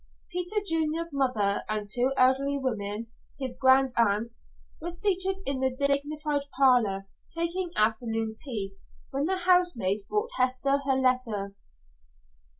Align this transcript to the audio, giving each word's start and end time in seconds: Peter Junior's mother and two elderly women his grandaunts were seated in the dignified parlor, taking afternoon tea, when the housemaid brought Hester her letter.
Peter 0.31 0.55
Junior's 0.65 1.13
mother 1.13 1.61
and 1.69 1.87
two 1.87 2.11
elderly 2.17 2.57
women 2.57 3.05
his 3.39 3.55
grandaunts 3.55 4.49
were 4.81 4.89
seated 4.89 5.39
in 5.45 5.59
the 5.59 5.75
dignified 5.75 6.45
parlor, 6.57 7.05
taking 7.29 7.69
afternoon 7.75 8.33
tea, 8.35 8.73
when 9.11 9.25
the 9.25 9.37
housemaid 9.37 10.01
brought 10.09 10.31
Hester 10.37 10.79
her 10.87 10.95
letter. 10.95 11.53